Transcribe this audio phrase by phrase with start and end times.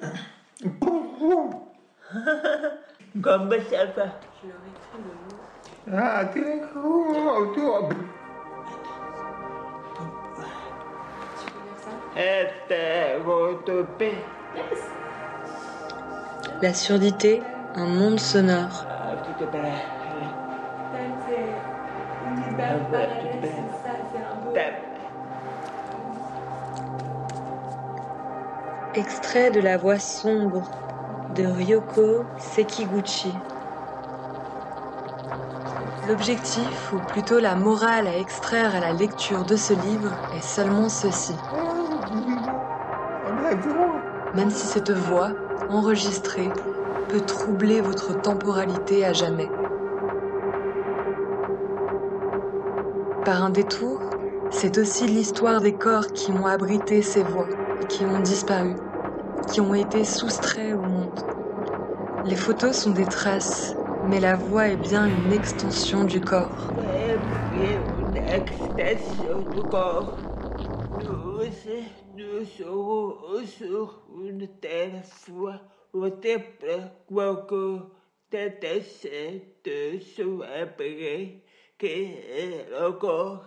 [3.22, 4.06] Comme ça va
[5.92, 7.88] Ah, très cool, toi.
[16.60, 17.40] La surdité,
[17.76, 18.84] un monde sonore.
[28.94, 30.70] Extrait de la voix sombre
[31.30, 33.34] de Ryoko Sekiguchi.
[36.06, 40.88] L'objectif, ou plutôt la morale à extraire à la lecture de ce livre, est seulement
[40.88, 41.34] ceci.
[44.34, 45.32] Même si cette voix,
[45.68, 46.52] enregistrée,
[47.08, 49.50] peut troubler votre temporalité à jamais.
[53.24, 54.00] Par un détour,
[54.50, 57.48] c'est aussi l'histoire des corps qui ont abrité ces voix,
[57.88, 58.76] qui ont disparu,
[59.46, 61.20] qui ont été soustraits au monde.
[62.24, 66.74] Les photos sont des traces, mais la voix est bien une extension du corps.
[70.90, 71.44] Nous,
[72.14, 72.44] nous
[74.24, 75.02] une telle
[81.78, 83.44] qu'est le corps.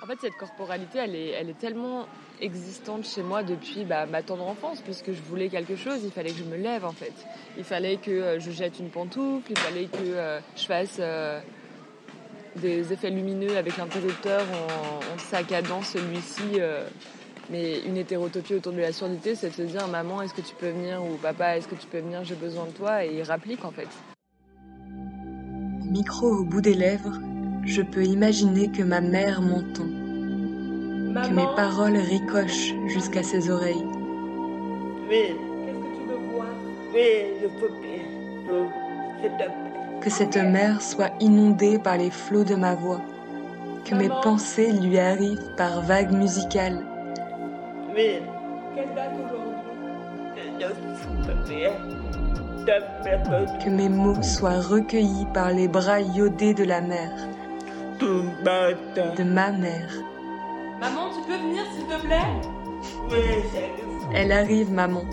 [0.00, 2.06] En fait, cette corporalité, elle est, elle est tellement
[2.40, 6.30] existante chez moi depuis bah, ma tendre enfance, puisque je voulais quelque chose, il fallait
[6.30, 7.12] que je me lève en fait.
[7.56, 11.40] Il fallait que euh, je jette une pantoufle, il fallait que euh, je fasse euh,
[12.56, 16.60] des effets lumineux avec l'interrupteur en, en saccadant celui-ci.
[17.50, 20.54] mais une hétérotopie autour de la surdité, c'est de se dire maman, est-ce que tu
[20.54, 23.22] peux venir ou papa, est-ce que tu peux venir, j'ai besoin de toi, et il
[23.22, 23.88] rapplique en fait.
[25.90, 27.18] Micro au bout des lèvres,
[27.68, 29.84] je peux imaginer que ma mère m'entend,
[31.22, 33.84] que mes paroles ricochent jusqu'à ses oreilles.
[35.08, 35.34] Oui.
[35.66, 36.46] Qu'est-ce que tu veux voir?
[36.94, 37.10] Oui,
[37.42, 38.04] je peux bien.
[40.00, 43.02] Que cette mer soit inondée par les flots de ma voix,
[43.84, 46.82] que mes pensées lui arrivent par vagues musicales.
[47.94, 48.20] Oui.
[48.74, 49.48] Quelle date aujourd'hui?
[53.64, 57.10] Que mes mots soient recueillis par les bras iodés de la mer
[57.98, 59.90] de ma mère.
[60.80, 62.22] Maman, tu peux venir s'il te plaît?
[63.10, 63.18] Oui,
[64.14, 65.04] Elle arrive, maman.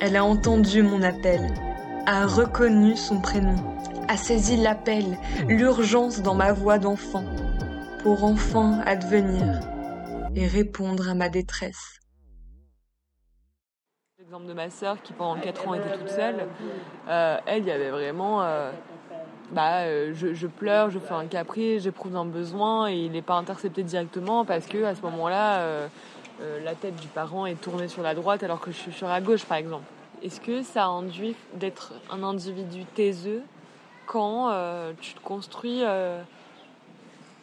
[0.00, 1.40] Elle a entendu mon appel,
[2.06, 3.56] a reconnu son prénom,
[4.08, 5.18] a saisi l'appel,
[5.48, 7.24] l'urgence dans ma voix d'enfant,
[8.02, 9.60] pour enfin advenir
[10.34, 12.00] et répondre à ma détresse.
[14.18, 16.46] L'exemple de ma sœur qui pendant 4 ans était toute seule,
[17.08, 18.42] euh, elle, il y avait vraiment...
[18.42, 18.70] Euh,
[19.52, 23.36] bah, euh, je, pleure, je fais un caprice, j'éprouve un besoin et il n'est pas
[23.36, 25.88] intercepté directement parce que à ce moment-là, euh,
[26.42, 29.08] euh, la tête du parent est tournée sur la droite alors que je suis sur
[29.08, 29.84] la gauche, par exemple.
[30.22, 33.42] Est-ce que ça induit d'être un individu taiseux
[34.06, 34.50] quand
[35.00, 35.82] tu te construis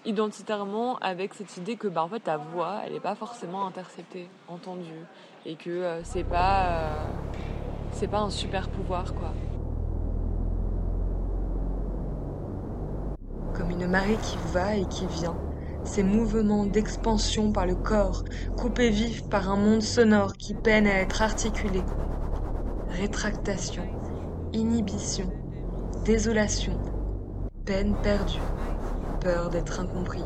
[0.03, 5.05] identitairement avec cette idée que bah, en ta voix, elle n'est pas forcément interceptée, entendue
[5.45, 6.89] et que c'est pas
[7.91, 9.31] c'est pas un super pouvoir quoi?
[13.85, 15.37] Une marée qui va et qui vient,
[15.83, 18.23] ces mouvements d'expansion par le corps,
[18.57, 21.83] coupés vifs par un monde sonore qui peine à être articulé.
[22.89, 23.83] Rétractation,
[24.53, 25.31] inhibition,
[26.03, 26.79] désolation,
[27.65, 28.41] peine perdue,
[29.21, 30.23] peur d'être incompris.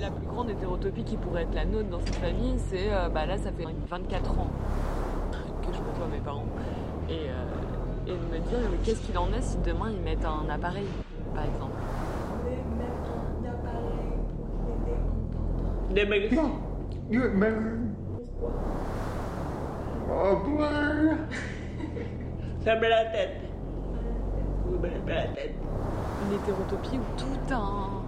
[0.00, 3.24] La plus grande hétérotopie qui pourrait être la nôtre dans cette famille, c'est euh, bah
[3.24, 4.50] là, ça fait 24 ans
[5.62, 6.46] que je côtoie mes parents.
[7.08, 7.44] Et, euh,
[8.06, 10.86] de me dire, qu'est-ce qu'il en est si demain ils mettent un appareil,
[11.34, 11.75] par exemple?
[15.96, 16.50] Des magasins.
[22.60, 23.40] Ça met la tête.
[25.06, 25.54] la tête.
[26.26, 28.02] Une hétérotopie où tout un,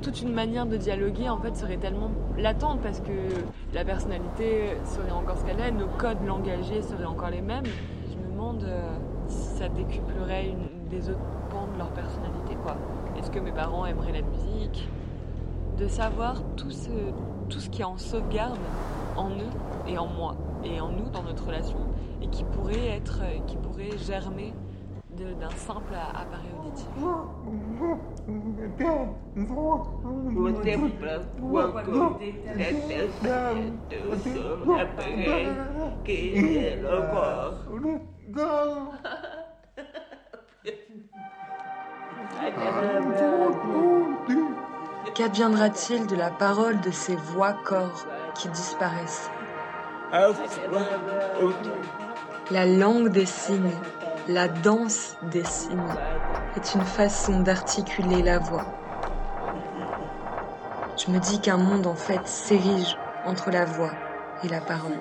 [0.00, 3.12] toute une manière de dialoguer en fait serait tellement latente parce que
[3.74, 7.66] la personnalité serait encore ce qu'elle est, nos codes langagiers seraient encore les mêmes.
[8.10, 8.96] Je me demande euh,
[9.28, 11.20] si ça décuplerait une, des autres
[11.50, 12.78] pans de leur personnalité quoi.
[13.18, 14.88] Est-ce que mes parents aimeraient la musique?
[15.78, 16.90] De savoir tout ce,
[17.48, 18.58] tout ce qui est en sauvegarde
[19.16, 19.52] en eux
[19.88, 21.78] et en moi et en nous dans notre relation
[22.22, 24.52] et qui pourrait être, qui pourrait germer
[25.10, 26.86] d'un simple appareil auditif.
[45.16, 48.04] Qu'adviendra-t-il de la parole de ces voix-corps
[48.34, 49.30] qui disparaissent.
[52.50, 53.72] La langue des signes,
[54.28, 55.94] la danse des signes
[56.54, 58.66] est une façon d'articuler la voix.
[60.98, 63.92] Je me dis qu'un monde en fait s'érige entre la voix
[64.44, 64.98] et la parole.